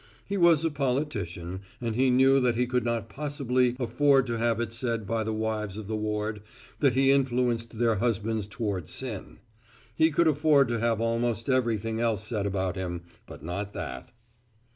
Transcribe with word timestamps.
He 0.25 0.35
was 0.35 0.65
a 0.65 0.71
politician 0.71 1.59
and 1.79 1.95
he 1.95 2.09
knew 2.09 2.39
that 2.39 2.55
he 2.55 2.65
could 2.65 2.83
not 2.83 3.07
possibly 3.07 3.75
afford 3.79 4.25
to 4.25 4.39
have 4.39 4.59
it 4.59 4.73
said 4.73 5.05
by 5.05 5.23
the 5.23 5.31
wives 5.31 5.77
of 5.77 5.85
the 5.87 5.95
ward 5.95 6.41
that 6.79 6.95
he 6.95 7.11
influenced 7.11 7.77
their 7.77 7.97
husbands 7.97 8.47
toward 8.47 8.89
sin. 8.89 9.37
He 9.95 10.09
could 10.09 10.27
afford 10.27 10.69
to 10.69 10.79
have 10.79 10.99
almost 11.01 11.49
everything 11.51 11.99
else 11.99 12.25
said 12.25 12.47
about 12.47 12.77
him, 12.77 13.03
but 13.27 13.43
not 13.43 13.73
that. 13.73 14.11